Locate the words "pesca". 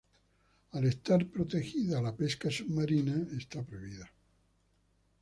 2.23-2.49